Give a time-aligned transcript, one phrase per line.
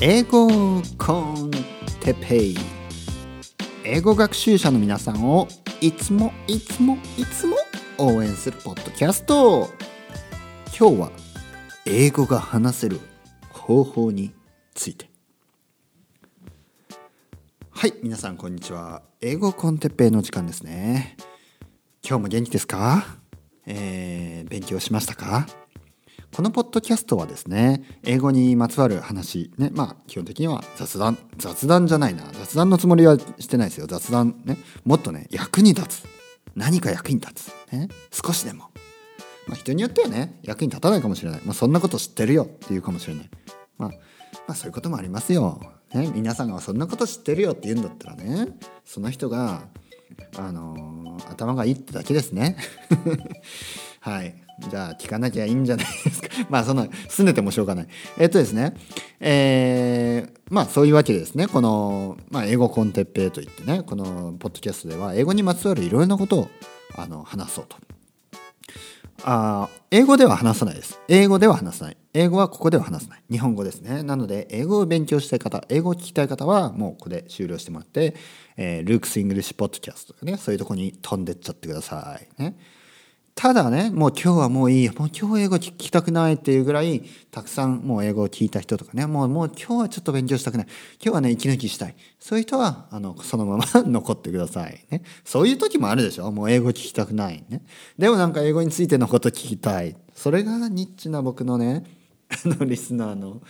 [0.00, 1.50] 英語コン
[2.00, 2.56] テペイ。
[3.84, 5.48] 英語学習者の皆さんを
[5.80, 7.56] いつもいつもいつも
[7.98, 9.70] 応援するポッドキャスト。
[10.78, 11.12] 今日は
[11.84, 13.00] 英語が話せる
[13.50, 14.32] 方法に
[14.74, 15.10] ついて。
[17.70, 19.02] はい皆さんこんにちは。
[19.20, 21.16] 英語コンテッペイの時間ですね。
[22.04, 23.04] 今日も元気ですか？
[23.66, 25.46] えー、勉強しましたか？
[26.34, 33.86] このポッドキャストはですね英語にまつわる話ねまあ基本的には雑談雑談じゃないな雑談のつもりはしてないですよ。
[33.86, 36.06] 雑談ねもっとね役に立つ。
[36.54, 38.70] 何か役に立つ、ね、少しでも、
[39.46, 42.44] まあ、人によってはね役に立たないかもしれない、まあ、そんなこと知ってるよ。
[42.44, 43.30] っていうかもしれない、
[43.78, 43.96] まあ、ま
[44.48, 45.60] あそういうこともありますよ、
[45.94, 48.48] ね、皆さんがそんなこと知ってるよって言うんだったらね
[48.84, 49.62] その人が
[50.36, 52.56] あのー、頭がいいってだけですね。
[54.02, 54.34] はい。
[54.68, 56.28] じゃあ聞かなきゃいいんじゃないですか。
[56.50, 57.88] まあその拗ねてもしょうがない。
[58.18, 58.74] えっとですね。
[59.20, 61.46] えー、まあそういうわけでですね。
[61.46, 66.48] この、まあ、英語 con Teppei といってねこのポッドキャストでは英語にまつわるいろいろなことを
[66.96, 67.76] あの話そうと。
[69.24, 70.98] あ英語では話さないです。
[71.06, 71.96] 英語では話さない。
[72.12, 73.22] 英語はここでは話さない。
[73.30, 74.02] 日本語ですね。
[74.02, 78.16] なので英語を勉強したい方英語を聞きたい方はもうここで終了してもらって、
[78.56, 82.42] えー、 Luke's English Podcast とかねそういうとこに飛んでっちゃってください。
[82.42, 82.56] ね。
[83.34, 89.06] ただねもう今日はもういいもう今日英語聞きたくないっていうぐらいたくさんもう英語を聞いた人とかね。
[89.06, 90.66] もうもう今日はちょっと勉強したくない。
[91.02, 91.96] 今日はね息抜きしたい。
[92.20, 95.02] そういう人はあのそのまま 残ってくださいね。
[95.24, 96.30] そういう時もあるでしょ。
[96.30, 97.62] もう英語聞きたくないね。
[97.98, 99.96] でもなんか英語についてのこと聞きたい。
[100.14, 101.84] それがニッチな僕のね
[102.28, 103.40] あのリスナーの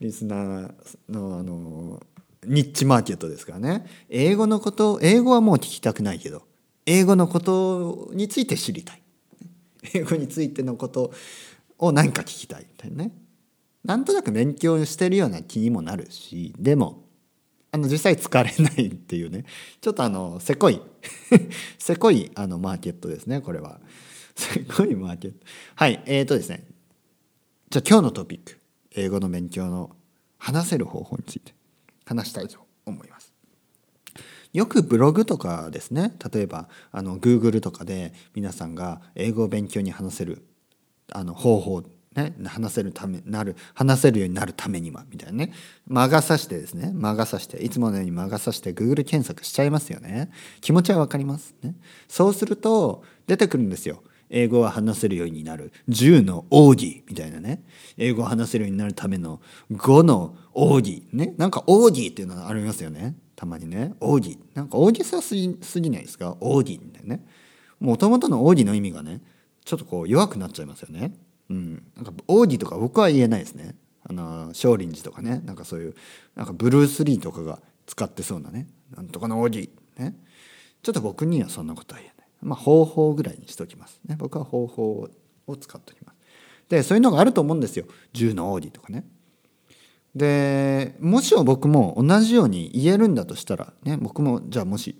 [0.00, 0.72] リスナー
[1.08, 2.00] のあの
[2.46, 3.84] ニッチマーケットですからね。
[4.08, 6.42] 英語のこと英語はもう聞きたくないけど
[6.86, 9.03] 英語のことについて知りたい。
[9.92, 11.12] 英語についてのこと
[11.78, 13.12] を何か聞きたいみたいなね。
[13.84, 17.04] なんとなく勉強してるような気にもなるしでも
[17.70, 19.44] あの実際疲れないっていうね。
[19.80, 20.80] ちょっとあのせこい
[21.78, 23.80] せこいあのマーケットですねこれは。
[24.36, 25.38] せこいマーケット。
[25.74, 26.64] はいえーとですね。
[27.70, 28.58] じゃあ今日のトピック
[28.92, 29.90] 英語の勉強の
[30.38, 31.52] 話せる方法について
[32.04, 33.13] 話したいと思います。
[34.54, 40.46] よくブログとかですね例えばあの Google とかで皆さんが英語を勉強に話せる
[41.12, 41.82] あの方法
[42.14, 45.52] ね、話せるためなる話せるようになるためにはみたいなね。
[45.88, 50.30] 魔が差してですね魔が差していつものように魔が差して Google 検索しちゃいますよね。
[50.60, 51.56] 気持ちは分かります。
[51.62, 51.74] ね。
[52.06, 54.04] そうすると出てくるんですよ。
[54.30, 55.72] 英語を話せるようになる。
[55.88, 57.64] 10の奥義みたいなね。
[57.96, 59.40] 英語を話せるようになるための
[59.72, 61.34] 5の奥義ね。
[61.36, 63.16] なんか奥義っていうのがありますよね。
[63.44, 66.34] たまにね奥義なんか大げさすぎすぎないですか？
[66.40, 67.24] 奥義ってね
[67.78, 69.20] もともとの奥義の意味がね
[69.64, 71.14] ちょっとこう弱くなっちゃいますよね。
[71.50, 73.76] うん、なんか奥義とか僕は言えないですね。
[74.08, 75.94] あの少林寺とかねなんかそういう
[76.34, 78.66] なんかブルース・リーとかが使ってそうなね
[78.96, 80.14] なんとかの奥義ね
[80.82, 82.28] ちょっと僕にはそんなことは言えない。
[82.40, 84.16] まあ方法ぐらいにしときますね。
[84.18, 85.08] 僕は方法
[85.46, 86.16] を使っておきます。
[86.70, 87.84] でそういうのがあると思うんですよ。
[88.14, 89.04] 銃の奥義とかね。
[90.14, 94.96] でもしも僕も同じように言えるんだとしたら、ね、僕もじゃあもし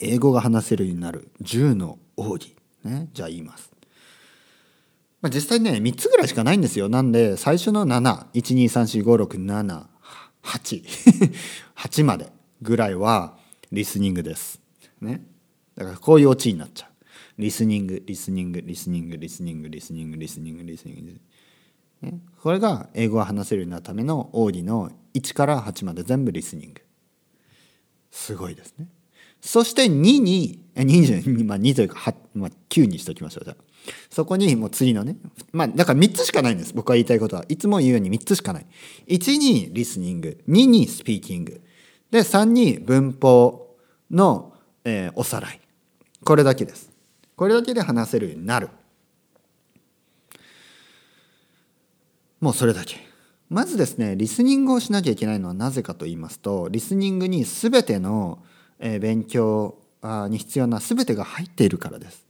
[0.00, 3.72] 英語が話せるようになる10の奥義、ね、じゃあ言います。
[5.20, 9.88] まあ、実際ね3つぐらいしかないんですよなんで最初の7123456788
[11.74, 12.30] 8 まで
[12.62, 13.36] ぐらいは
[13.72, 14.60] リスニングです。
[15.00, 15.24] ね、
[15.74, 16.88] だからこういうオチになっちゃう。
[17.40, 21.20] リスニングリスニングリスニングリスニングリスニングリスニングリスニング
[22.42, 26.82] これが英語を話せるようになるためのオーディの1から8まで全部リスニング。
[28.10, 28.86] すごいですね。
[29.40, 33.62] そして2に2まあ、2というか8、まあ、9にしときましょうじゃあ。
[34.10, 35.16] そこにもう次のね
[35.52, 36.74] まあだから3つしかないんです。
[36.74, 37.44] 僕が言いたいことは。
[37.48, 38.66] いつも言うように3つしかない。
[39.08, 40.38] 1にリスニング。
[40.48, 41.60] 2にスピーキング。
[42.10, 43.76] で3に文法
[44.10, 44.54] の、
[44.84, 45.60] えー、おさらい。
[46.24, 46.90] これだけです。
[47.36, 48.68] これだけで話せるようになる。
[52.40, 52.96] もうそれだけ。
[53.48, 58.42] まずですねリスニングをしなきゃいけないのはなぜかと言いますとリスニングに全ての
[58.78, 62.26] 勉強に必要な全てが入っているからです。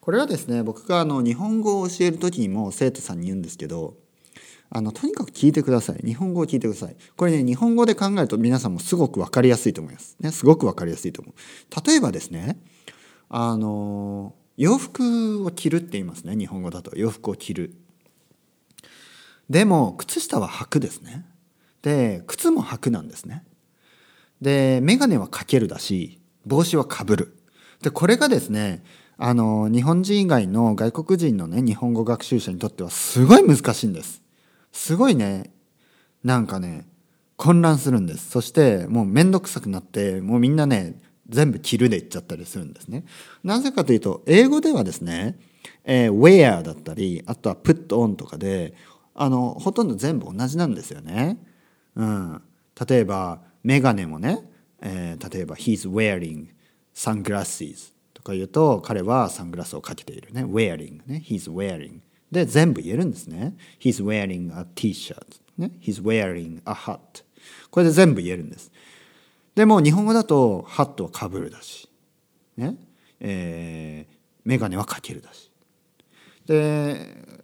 [0.00, 3.94] これはですね僕があの日本語を教える時にも生徒さんに言うんですけど
[4.70, 6.00] あのとにかく聞いてください。
[6.04, 6.96] 日本語を聞いてください。
[7.16, 10.16] これね日本語で考えると皆さんもすごく分かりやすいと思います。
[10.20, 11.86] ねすごく分かりやすいと思う。
[11.86, 12.58] 例えばですね
[13.28, 16.96] あの洋服を着るって言いますね日本語だと。
[16.96, 17.74] 洋服を着る。
[19.50, 21.26] でも靴下は履くですね。
[21.82, 23.44] で靴も履くなんですね。
[24.40, 27.36] で眼鏡はかけるだし帽子はかぶる。
[27.82, 28.84] でこれがですね
[29.18, 34.22] あの日本人以外の外国人のね日本語学習者にとってはすごい難しいんです。
[34.72, 35.52] すごいね
[36.22, 36.86] なんかね
[37.36, 38.30] 混乱するんです。
[38.30, 40.94] そしてもう面倒くさくなってもうみんなね
[41.28, 43.04] 全部着るで言っちゃったりするんですね。
[43.42, 45.40] なぜかというと英語ではですね、
[45.84, 48.74] えー、wear だったりあとは put on とかで
[49.22, 51.36] あのほとんど全部同じなんですよね、
[51.94, 52.42] うん、
[52.88, 54.38] 例えばメガネもね、
[54.80, 56.46] えー、例えば he's wearing
[56.94, 60.42] sunglasses とか言うと彼はサングラスをかけているね。
[60.46, 61.22] wearing ね。
[61.22, 62.00] he's wearing
[62.32, 63.54] で全部言えるんですね。
[63.78, 65.18] he's wearing a t-shirt
[65.58, 65.70] ね。
[65.82, 66.98] he's wearing a hat
[67.70, 68.72] これで全部言えるんです。
[69.54, 71.90] でも日本語だとハットはかぶるだし。
[72.56, 72.76] ね。
[73.20, 75.50] えー、メガネはかけるだし。
[76.46, 77.39] で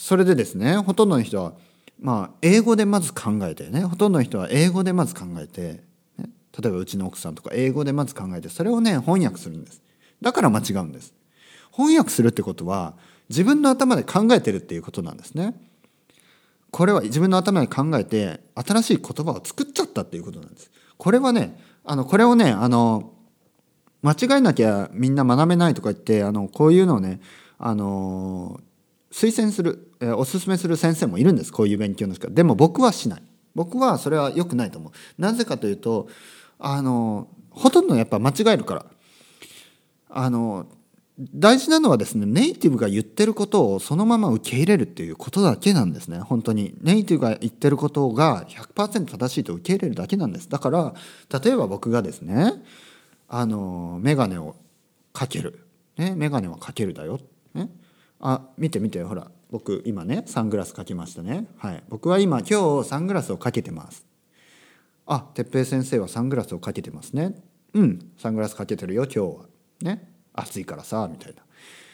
[0.00, 1.52] それでですねほとんどの人は
[2.00, 5.82] まあ英語でまず考えてねほとんどの人は英語でまず考えて、
[6.16, 9.82] ね、例えばうちの奥さんとか英語でまず考えてそれをね翻訳するんです。
[10.22, 11.12] だから間違うんです。
[11.70, 12.94] 翻訳するってことは
[13.28, 15.54] 自分の頭で考えてるっていうことなんですね。
[16.70, 20.70] これは自分の頭で考えて新しい言葉を作っちゃったっていうことなんです。
[20.96, 23.12] これはねあのこれをねあの
[24.00, 27.20] 間違えなきゃみんな学べないとか言ってあのこういうのをね
[27.58, 28.60] あの
[29.12, 32.30] 推薦する、えおすすめする先生もいるんですこういう勉強の仕方。
[32.30, 33.22] でも僕はしない。
[33.54, 34.92] 僕はそれは良くないと思う。
[35.20, 36.08] なぜかというと
[36.58, 38.86] あのほとんどやっぱ間違えるから。
[40.08, 40.66] あの
[41.34, 46.18] 大事なのはですねネイティブが言ってることをそのまま受け入れるっていうことだけなんですね。
[46.20, 46.74] 本当に。
[46.80, 50.48] ネイティブが言ってることが100%正しいと受け入れるだけなんです。
[50.48, 50.94] だから
[51.42, 52.54] 例えば僕がですね
[53.28, 54.56] あの眼鏡を
[55.12, 55.60] かける、
[55.96, 57.20] ね、眼鏡はかけるだよ、
[57.54, 57.68] ね、
[58.20, 61.46] あ見て見てほら僕今ねサングラスかけましたね。
[61.56, 61.82] はい。
[61.88, 64.06] 僕は今今日サングラスをかけてます。
[65.06, 67.34] あ哲平先生はサングラスをかけてますね。
[67.74, 69.46] うんサングラスかけてるよ今日は。
[69.82, 70.12] ね。
[70.32, 71.42] 暑いからさみたいな。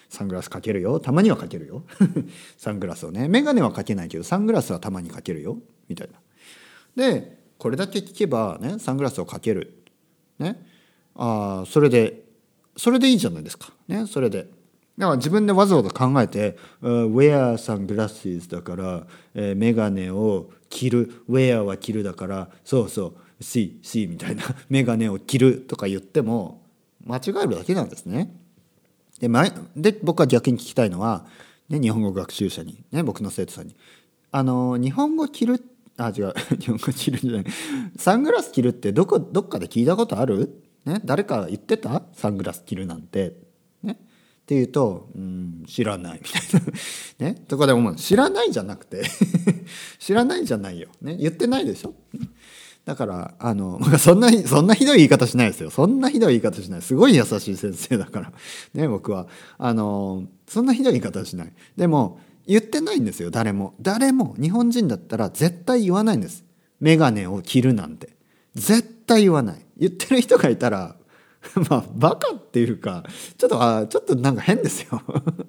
[0.09, 1.01] サングラスかけるよ。
[1.01, 1.85] たまにはかけるよ。
[2.59, 3.29] サングラスをね。
[3.29, 5.59] 眼鏡はかけないけどサングラスはたまにかけるよ。
[5.89, 6.21] みたいな。
[6.97, 9.85] でこれだけ聞けばねサングラスをかける。
[10.39, 10.67] ね。
[11.15, 12.25] あそれで
[12.77, 13.73] それでいいじゃないですか。
[13.87, 14.07] ね。
[14.07, 14.56] それで。
[14.99, 26.63] だから自分でわざわざ考えて「wear sunglasses」だから、えー、眼鏡を着る「wear」は着るだからそうそう「see」「see」みたいな 眼鏡を着るとか言っても
[27.05, 28.35] 間違えるだけなんですね。
[29.21, 31.27] で前で僕は逆に聞きたいのは、
[31.69, 33.75] ね、日本語学習者に、ね、僕の生徒さんに
[34.31, 35.65] あの日本語着る
[35.97, 37.45] あ違う 日本語着るんじゃない
[37.97, 42.03] サングラス着るってどこどっかで聞いたことある、ね、誰か言ってた？
[42.13, 43.37] サングラス着るなんて。
[43.83, 43.99] ね、
[44.47, 46.43] って言うと「うん知らない」みたい
[47.21, 47.33] な。
[47.33, 47.97] ね、とかで思う。
[47.97, 49.03] 知らないじゃなくて。
[49.99, 51.95] 知らないじゃないよ、ね、言ってないでしょ？
[52.85, 55.71] だからあの そんなそんなひどい言い方しないですよ。
[55.71, 56.83] そんなひどい言い方しない。
[56.83, 58.33] すごい優しい先生だから。
[58.75, 58.87] ね？
[58.87, 59.27] 僕は。
[59.59, 61.53] あのそんなひどい言い方しない。
[61.77, 63.33] でも言ってないんですよ。
[63.33, 63.75] 誰も。
[63.81, 64.37] 誰も。
[64.41, 66.45] 日本人だったら絶対言わないんです。
[66.79, 68.11] 眼鏡を切るなんて。
[68.55, 69.67] 絶対言わない。
[69.77, 70.95] 言ってる人がいたら
[71.71, 73.05] まあバカっていうか
[73.37, 75.03] ちょっとあちょっとなんか変ですよ。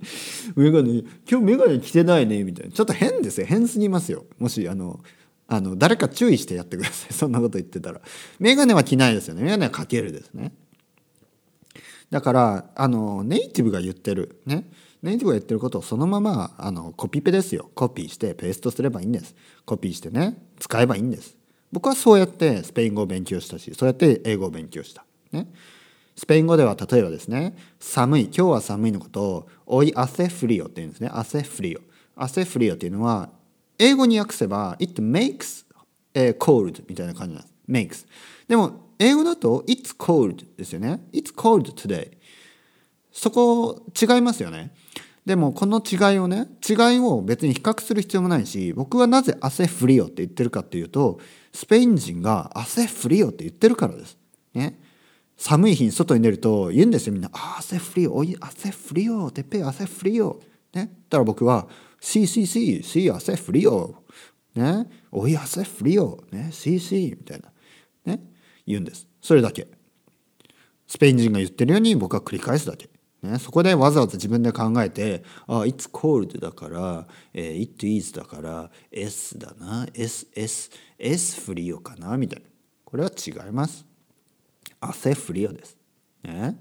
[0.56, 2.72] 眼鏡今日眼鏡着てないねみたいな。
[2.72, 3.48] ちょっと変ですよ。
[3.48, 4.26] 変すぎますよ。
[4.40, 5.00] もしあの
[5.48, 7.14] あの誰か注意してやってください。
[7.16, 8.02] そんなこと言ってたら。
[8.40, 9.42] 眼鏡は着ないですよね。
[9.42, 10.54] 眼鏡はかけるですね。
[12.10, 14.42] だからあのネイティブが言ってる。
[14.46, 14.70] ね。
[15.02, 17.70] ネイティブが言ってることをそのままあのコピペですよ。
[17.76, 19.36] コピーしてペーストすればいいんです。
[19.66, 20.38] コピーしてね。
[20.60, 21.38] 使えばいいんです。
[21.72, 25.06] 僕はそうやってスペイン語を勉強したしそうやって英語を勉強した。
[25.32, 25.48] ね。
[26.18, 31.80] スペイン語では例えばですね寒い今日は寒いのことを「おい汗フリオ」って言うんですね汗フリオ
[32.16, 33.30] 汗フリオっていうのは
[33.78, 35.66] 英語に訳せば it makes、
[36.40, 37.54] cold みたいな感じなんです。
[37.70, 38.08] makes。
[38.48, 41.02] でも英語だと it's cold ですよね。
[41.14, 42.18] it's cold today。
[43.12, 44.74] そこ違いますよね。
[45.26, 51.20] でもこの違いをね違いを別に比較する必要もないし僕はなぜ汗フリオって言ってるかっていうと
[51.52, 54.18] スペイン人が汗フリオって言ってるからです。
[54.54, 54.80] ね。
[55.38, 60.42] 寒い日に外に出ると言うんですよみんな「あ汗フリオおい汗フリオてっぺい汗フリオ」
[60.74, 60.92] ね。
[61.10, 61.68] だから僕は
[62.00, 63.96] Sí, sí, sí, sí, hace frío.
[64.56, 64.88] ね。
[65.12, 66.24] おい、hace frío.
[66.32, 66.50] ね。
[66.52, 67.18] Sí, sí.
[67.18, 67.52] みたいな。
[68.06, 68.22] ね。
[68.66, 69.08] 言うんです。
[69.22, 69.68] それだけ。
[70.88, 72.90] スペイン人が言ってるように僕は繰り返すだけ。
[73.24, 82.48] ね、そこでわざわざ自分で考えて、あ、it's cold だから、えー、it is だから、s だな、s, s, s フリオかな、みたいな。
[82.86, 83.86] これは違います。
[84.80, 85.78] 汗フリオです。
[86.24, 86.58] ね。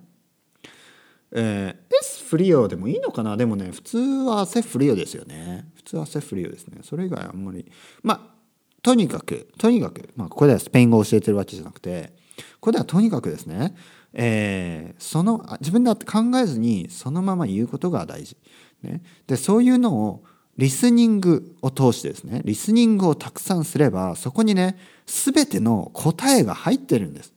[1.33, 3.37] えー、S フリオでもいいのかな？
[3.37, 5.69] でもね普通は汗フリオですよね。
[5.75, 6.79] 普通は汗フリオですね。
[6.83, 7.71] それ以外あんまり。
[8.03, 8.37] まあ
[8.83, 13.75] とにかくとにかく、まあ、ここではスペイン語を教えてるわけじゃなくてここではとにかくですね、
[14.13, 18.37] えー、その自分で考えずにそのまま言うことが大事、
[18.85, 20.25] ね、でそういうのを
[20.57, 27.35] リスニングを通してですねリスニングをたくさんすればそこにね全ての答えが入ってるんです。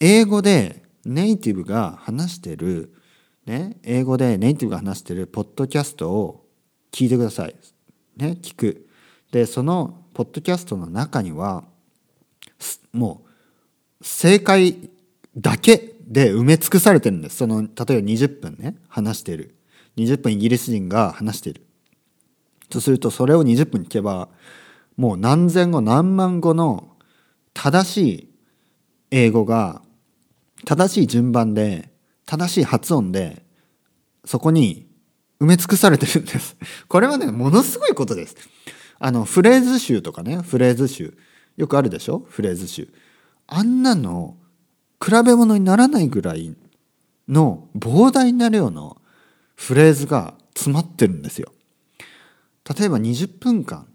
[0.00, 2.92] 英語でネイティブが話してる、
[3.46, 6.46] ね、英語でネイティブが話してるポッドキャストを
[6.92, 7.54] 聞いてください。
[8.16, 8.88] ね、聞く。
[9.30, 11.64] で、そのポッドキャストの中には、
[12.92, 13.22] も
[14.00, 14.90] う、正解
[15.36, 17.36] だけで埋め尽くされてるんです。
[17.36, 19.54] その、例えば20分ね、話している。
[19.96, 21.62] 20分イギリス人が話している。
[22.68, 24.28] とすると、それを20分聞けば、
[24.96, 26.96] もう何千語何万語の
[27.54, 28.28] 正しい
[29.10, 29.82] 英語が
[30.66, 31.90] 正しい順番で
[32.26, 33.46] 正しい発音で
[34.24, 34.86] そこに
[35.40, 36.56] 埋め尽くされてるんです。
[36.88, 38.36] これはね、ものすごいことです。
[38.98, 41.16] あの、フレーズ集とかね、フレーズ集。
[41.56, 42.26] よくあるでしょ？
[42.28, 42.88] フレーズ集。
[43.46, 44.36] あんなの、
[45.02, 46.56] 比べ物にならないぐらい
[47.28, 49.00] の膨大な量の
[49.54, 51.52] フレーズが詰まってるんですよ。
[52.76, 53.86] 例えば20分間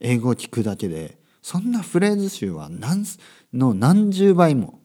[0.00, 3.04] 英語を聞くだけで、そんなフレーズ集は何
[3.52, 4.80] の何十倍も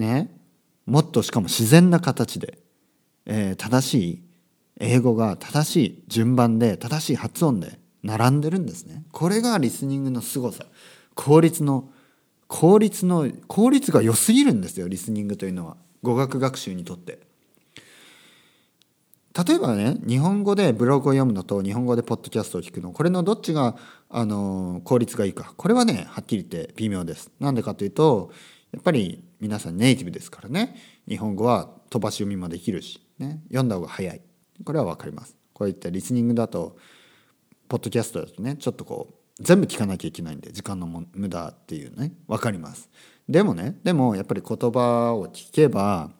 [0.00, 0.36] ね。
[0.86, 2.58] もっとしかも自然な形で、
[3.26, 4.22] えー、正しい
[4.80, 9.04] 英語が正しい順番で正しい発音で並んでるんですね。
[9.12, 10.64] これがリスニングの凄さ。
[11.14, 11.90] 効率の
[12.48, 15.76] 効率の効率が良すぎるんですよリスニングというのは。
[16.02, 17.20] 語学学習にとって。
[19.46, 23.76] 例えばね日本語でブログを読むのと日本語でポッドキャストを聞くのこれのどっちが
[24.08, 25.52] あの効率がいいか。
[25.56, 27.30] これはねはっきり言って微妙です。
[27.38, 28.32] なんでかというと
[28.72, 30.76] やっぱり皆さんネイティブですからね。
[31.08, 34.20] 日本語は飛ばし読みもできるし、ね、読んだ方が早い。
[34.64, 35.36] これは分かります。
[35.52, 36.76] こういったリスニングだと
[37.68, 42.12] ポッドキャストだとねちょっとこう全部聞かなきゃいけないんで時間の無駄っていうね。
[42.28, 42.88] 分かります。
[43.28, 46.10] でもねでもやっぱり言葉を聞けば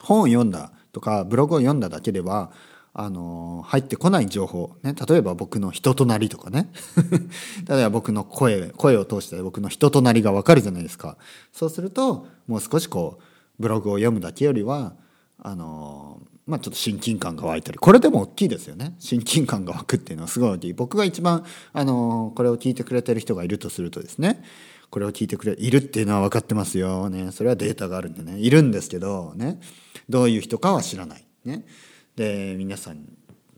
[0.00, 2.52] 本を読んだとかブログを読んだだけでは
[2.98, 6.72] あの入ってこない情報、ね、例えば僕の人となりとかね。
[7.68, 11.18] 例えば僕の声声を通して僕の人となりが分かるじゃないですか。
[11.52, 13.22] そうするともう少しこう
[13.60, 14.94] ブログを読むだけよりは
[15.38, 17.76] あのまあちょっと親近感が湧いたり。
[17.76, 18.94] これでも大きいですよね。
[18.98, 20.72] 親近感が湧くっていうのはすごい大きい。
[20.72, 24.42] 僕が一番あのこれを聞いてくれてる人がいるとするとですね。
[24.88, 27.30] これを聞いてくれいるっていうのは分かってますよね。
[27.30, 28.38] それはデータがあるんでね。
[28.38, 29.60] いるんですけどね。
[30.08, 31.26] どういう人かは知らない。
[31.44, 31.66] ね。
[32.16, 33.06] で皆さん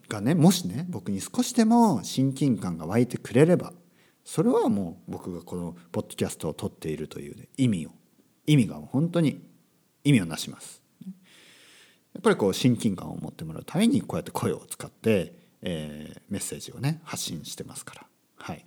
[0.09, 3.73] がねもしね僕に少しでも親近感が湧いてくれれば
[4.25, 7.91] それはもう僕がこのポッドキャストを撮っているという、ね、意味を
[8.47, 9.41] 意味が本当に
[10.05, 10.83] 意味をなします。
[12.15, 18.07] やっぱりこう親近感を持ってもらうためにこうやって声を使って、えー、メッセージをね発信してますから。
[18.37, 18.67] はい、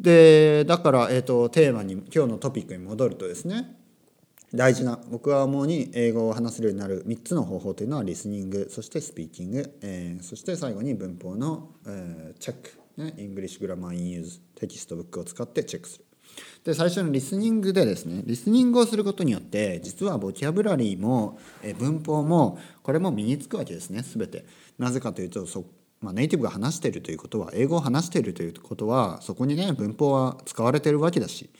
[0.00, 3.75] でだから、えーとテーマに今日のトピックに戻るとですね
[4.54, 12.56] 大事な僕は主に英語を話せるようになる3つの方法というのはリスニングそしてスピーキング、えー、そして最後に文法の、えー、チェッ
[12.96, 16.04] ク、ね、 English Grammar in Use textbook を使ってチェックする。
[16.64, 24.44] で最初のリスニングでですねリスニングをすることによって実はボキャブラリーも、えー、文法もこれも身につくわけですね全て。
[24.78, 25.64] なぜかというとそ
[26.02, 31.50] まあ、ネイティブが話しているということは英語を話しているということはそこにね文法は使われてるわけだし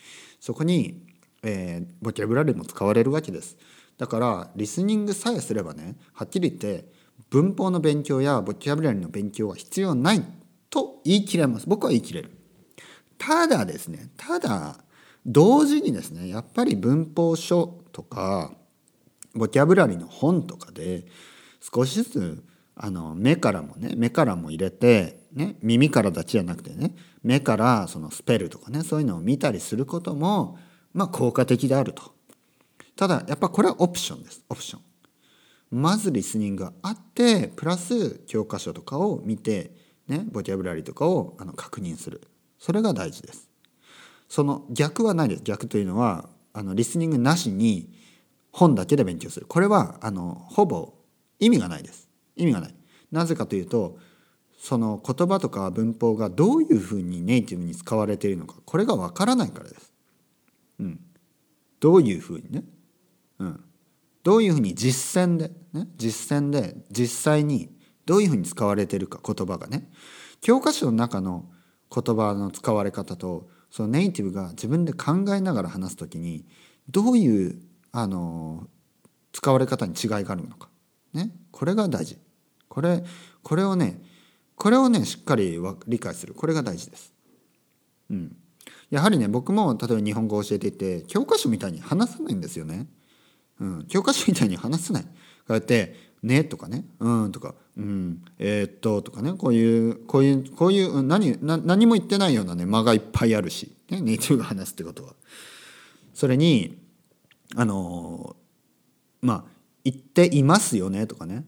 [0.41, 1.06] そこに
[1.47, 3.57] えー、ボキャブラリーも使われるわけです。
[3.99, 6.85] だからリスニングさえすればねはっきり言って
[7.31, 10.23] 文法の勉強やボキャブラリーの勉強は必要ない
[10.69, 11.69] と言い切れます。
[11.69, 12.33] 僕は言い切れる。
[13.17, 14.77] ただですねただ
[15.25, 18.53] 同時にですねやっぱり文法書とか
[19.35, 21.05] ボキャブラリーの本とかで
[21.61, 30.59] 少しずつあの目からもね目からも入れて、ね、耳からだけじゃなくてね目からそのスペルとかねそういうのを見たりすることも
[30.97, 32.03] まあ効果的であると。
[32.97, 34.43] ただやっぱこれはオプションです。
[34.49, 34.83] オプション。
[35.71, 39.73] まずリスニングがあってプラス教科書とかを見て
[40.09, 42.23] ねボキャブラリーとかをあの確認する。
[42.59, 43.51] それが大事です。
[44.29, 45.43] その逆はないです。
[45.43, 47.93] 逆というのはあのリスニングなしに
[48.51, 49.45] 本だけで勉強する。
[49.47, 50.95] これはあのほぼ
[51.39, 52.09] 意味がないです。
[52.37, 52.75] 意味がない。
[53.13, 53.99] なぜかというと
[54.57, 59.93] その言葉とか文法がどういうふうにネイティブに使われているのかこれがわからないからです。
[60.79, 61.01] うん、
[61.81, 62.65] どういうふうにね、
[63.39, 63.65] うん、
[64.23, 67.71] どういうふうに実践で、ね、実践で実際に
[68.07, 69.91] どういうふうに使われてるか言葉がね。
[70.41, 71.51] 教科書の中の
[71.93, 76.45] 言葉の使われ方とそのネイティブが自分で考えながら話す時に
[76.89, 77.61] どういう
[77.93, 78.69] あの
[79.33, 80.69] 使われ方に違いがあるのか、
[81.13, 82.19] ね、これが大事。
[82.69, 83.05] これ
[83.43, 84.03] これをね
[84.55, 86.35] これをねしっかり理解する。
[86.35, 87.13] これが大事です。
[88.11, 88.37] うん。
[88.91, 92.87] やはりね僕も例えば日本語を教えていて教科書みたいに話さないんですよね。
[93.59, 95.03] うん、教科書みたいに話さない。
[95.03, 95.09] こ
[95.51, 105.15] うやってねとかねうんとかうんえー、っととかねこういうこういうこういう何何も言ってないようなね間がいっぱいあるし、ね、ネイティブが話すってことは
[106.15, 106.79] それに
[107.55, 108.37] あの
[109.21, 109.45] まあ
[109.85, 111.45] 言っていますよねとかね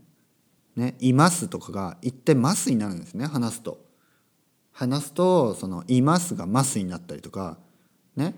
[0.76, 3.87] ねいますとかが言ってますになるんですね話すと
[4.78, 7.58] 話すとそのいますがますになったりとか
[8.14, 8.36] ね？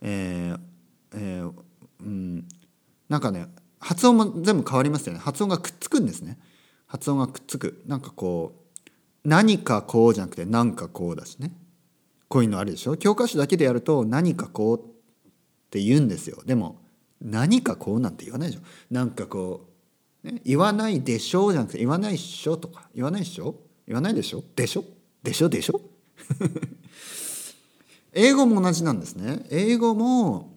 [0.00, 0.58] えー、
[1.14, 1.52] えー、
[2.00, 2.48] うん
[3.10, 3.48] なんかね
[3.78, 5.18] 発音も全部変わりますよね。
[5.18, 6.38] 発音がくっつくんですね。
[6.86, 7.82] 発音がくっつく。
[7.86, 8.54] なんかこ
[8.86, 8.90] う
[9.26, 11.52] 何かこうじゃなくて何かこうだしね。
[12.28, 12.96] こういうのあるでしょ？
[12.96, 14.82] 教科書だけでやると何かこうっ
[15.68, 16.42] て言うんですよ。
[16.46, 16.80] でも
[17.20, 18.62] 何かこうなんて言わないでしょ。
[18.90, 19.68] なんかこ
[20.24, 22.88] う、ね、言わないでしょうじゃなくて言わないっしょとか。
[22.94, 23.54] 言わないっしょ？
[23.86, 24.42] 言わないでしょ？
[24.56, 24.84] でしょ？
[25.24, 25.48] でしょ？
[25.48, 25.80] でしょ？
[28.12, 29.44] 英語も同じなんですね。
[29.50, 30.54] 英語も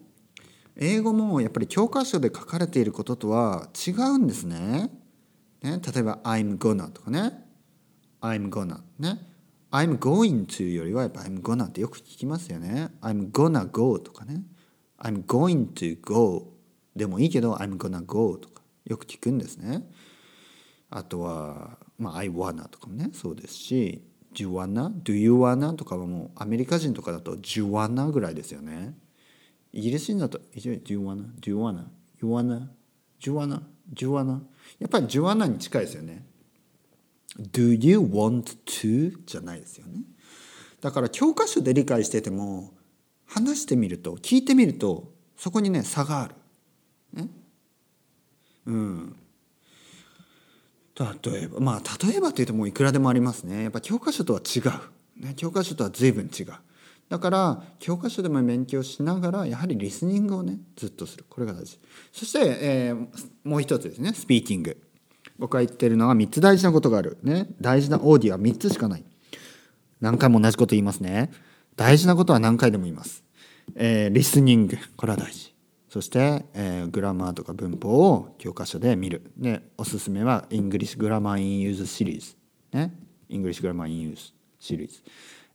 [0.76, 4.92] 英語もやっぱり教科書で書かれていることとは違うんですね。
[5.60, 7.44] ね例えば「I'm gonna」とかね
[8.22, 9.18] 「I'm gonna」ね
[9.72, 14.44] 「I'm going to」よりはやっぱ「I'm gonna」ってよく聞きますよね「I'm gonna go」とかね
[15.00, 16.52] 「I'm going to go」
[16.94, 19.90] でもいいけど「I'm gonna go」とかよく聞くんですね。
[20.90, 25.32] あとは「まあ、I wanna」とかもねそうですし「ジュワナ？Do you
[25.76, 28.06] とかはもうアメリカ人とかだとジュワナ？
[28.06, 28.94] ぐらいですよね。
[29.72, 31.24] イギリス人だと Do you wanna?
[31.40, 31.56] Do you
[32.26, 32.68] wanna?
[33.20, 33.34] You
[34.78, 36.24] やっぱりジュワナに近いですよね。
[37.38, 38.56] Do you want
[39.26, 40.02] じゃないですよね。
[40.80, 42.72] だから教科書で理解してても
[43.26, 46.34] 話してみると聞いてみるとそこにね差がある。
[48.66, 49.16] うん。
[50.98, 53.62] 例えばまあ例えばというともういくらでもありますね。
[53.62, 55.24] やっぱ教科書とは違う。
[55.24, 56.46] ね、教科書とは随分違う。
[57.08, 61.24] だから教科書でも勉強しながらやはりリスニングをねずっとする。
[61.28, 61.78] これが大事。
[62.12, 63.06] そして、えー、
[63.44, 64.12] もう一つですね。
[64.12, 64.80] スピーキング。
[65.38, 67.18] 僕が言ってるのは3つ大事なことがある。
[67.22, 69.04] ね大事なオーディオは3つしかない。
[70.00, 71.30] 何回も同じこと言いますね。
[71.76, 73.22] 大事なことは何回でも言います、
[73.76, 74.76] えー、リスニング。
[74.96, 75.57] これは大事。
[75.88, 79.30] そして、えー、グラマーとか文法を教科書で見る。
[79.36, 82.36] でおすすめは English Grammar in Use シリーズ
[82.72, 82.92] ね。
[83.28, 85.02] English Grammar in Use シリーズ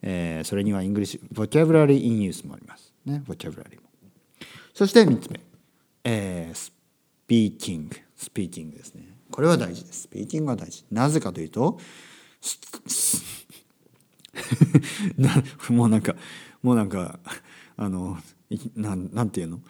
[0.05, 2.93] えー、それには English Vocabulary in Use もあります。
[3.05, 3.23] ね。
[3.25, 3.87] ボキャブラリーも。
[4.73, 5.39] そして3つ目、
[6.03, 6.73] えー、ス
[7.25, 9.03] ピーキングスピーキングですね。
[9.31, 10.01] これは大事です。
[10.01, 10.83] スピーキングは大事。
[10.91, 11.79] なぜかというと
[15.69, 16.15] もうなんか
[16.61, 17.19] もうなんか
[17.77, 18.17] あの
[18.75, 19.61] なんなんていうの？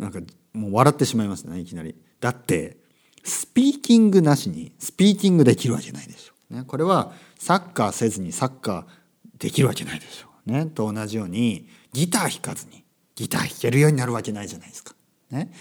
[0.00, 0.20] なんか
[0.54, 2.78] もう笑ってしまいますねいきなりだって
[3.22, 8.84] スピーキングなしにスピーキングできるわけないでしょ、ね、これはサッカーせずにサッカー
[9.38, 10.50] できるわけないでしょう。
[10.50, 12.82] ね、と同じようにギター弾かずに
[13.14, 14.94] ギター弾けるようになるわけないじゃないですか。
[15.30, 15.52] ね、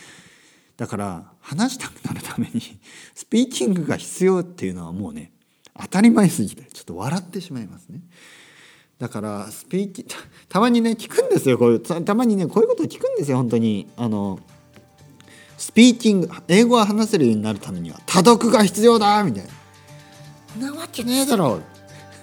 [0.77, 2.61] だから話したくなるために
[3.13, 5.33] スピーキングが必要っていうのはもうね
[5.79, 7.99] 当たり前すぎてちょっと笑ってしまいますね。
[8.99, 10.05] だからスピーキ
[10.49, 14.39] たまにね聞くんですよこういうたまにねこういうこと聞くんですよ本当にあの
[15.57, 19.43] スピーキング英語が話せるようになるためには多読が必要だみたい
[20.57, 20.69] な。
[20.71, 21.61] なわけねえだろ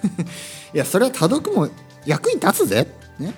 [0.73, 1.69] いやそれは多読も
[2.05, 2.87] 役に立つぜ。
[3.19, 3.33] ね。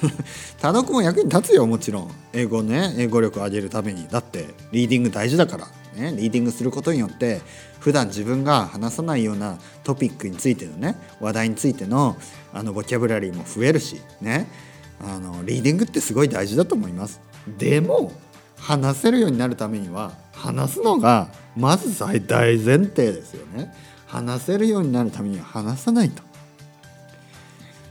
[0.60, 7.40] 多読も役に立つよもちろん英語ね英語力を上げるためにだってリーディング大事だから、ね、リーディングすることによって
[7.80, 12.16] 普段自分が話さないようなトピックについてのね話題についての
[12.52, 14.48] あのボキャブラリーも増えるしね
[15.00, 17.20] あのリーディングってすごい大事だと思います。
[17.58, 18.12] でも
[18.56, 23.72] 話せるようになるためには話すのがまず最大前提ですよね。
[24.06, 26.22] 話せるようになるためには話さないと。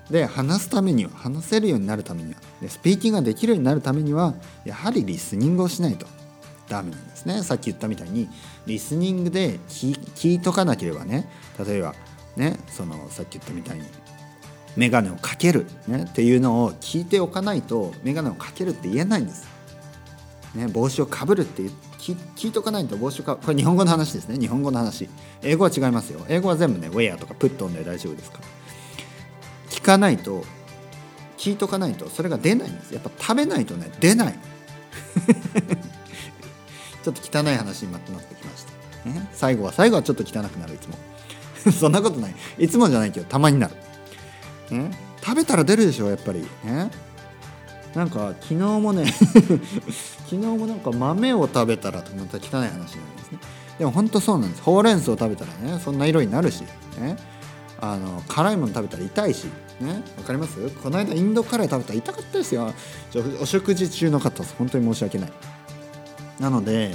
[0.10, 4.34] で話すためには話せるようになるためにはでスピーキングができるようになるためには
[4.66, 6.08] やはりリスニングをしないと。
[6.67, 7.43] ダメなんですね。
[7.43, 8.30] さっき言ったみたいに
[8.65, 11.30] リスニングで聞いとかなければね。
[11.65, 11.95] 例えば
[12.36, 13.84] ねそのさっき言ったみたいに
[14.76, 19.47] 眼鏡をかける、ね、っていうのを聞いておかないと眼鏡をかけるって言えないんです。
[20.56, 21.63] ね、帽子をかぶるって
[21.97, 24.38] 聞聞いとかないと帽子をかこれ日本語の話ですね。
[24.38, 25.10] 日本語の話。
[25.41, 26.21] 英語は違いますよ。
[26.30, 28.43] 英語は全部ねウェアとかプットンで大丈夫ですから。
[29.69, 30.43] 聞かないと
[31.38, 32.93] 聞いとかないとそれが出ないんです。
[32.93, 34.39] やっぱ食べないとね出ない。
[37.04, 38.66] ちょっと汚い話になってきまし
[39.04, 40.98] た、ね、最後は最後はちょっと汚くなるいつも。
[41.72, 42.36] そんなことない。
[42.58, 43.76] いつもじゃないけどたまになる、
[44.78, 44.92] ね、
[45.24, 46.42] 食べたら出るでしょやっぱり。
[46.63, 46.89] ね
[47.96, 49.06] なんか昨日もね
[50.26, 53.39] 昨日もなんか豆を食べたらとまた汚い話なんですね。
[53.78, 54.63] でも本当そうなんです。
[54.63, 56.63] ほうれん草を食べたらねそんな色になるし。
[57.00, 57.18] ね
[57.80, 59.46] あの辛いもの食べたら痛いし。
[59.80, 60.58] ねわかります？
[60.82, 62.74] この間インドカレー食べたら痛かったですよ。
[63.42, 65.34] お食事中の方本当に申し訳ない。
[66.43, 66.93] なので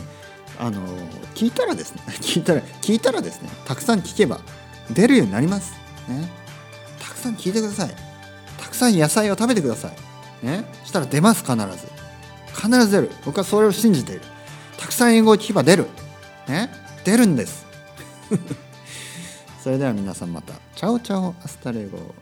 [0.58, 0.86] あの
[1.34, 4.40] 聞いたらですね 聞いたら聞いたらですねたくさん聞けば
[4.90, 5.72] 出るようになります。
[6.08, 6.28] ね。
[6.98, 7.94] たくさん聞いてください。
[8.58, 9.90] たくさん野菜を食べてくださ
[10.42, 10.46] い。
[10.46, 10.64] ね。
[10.84, 11.64] したら出ます必ず。
[12.54, 13.10] 必ず出る。
[13.24, 14.22] 僕はそれを信じている。
[14.78, 15.86] たくさん英語を聞けば出る。
[16.48, 16.70] ね。
[17.04, 17.66] 出るんです。
[19.62, 20.54] それでは皆さんまた。
[20.74, 21.34] Ciao ciao。
[21.44, 22.14] Hasta luego。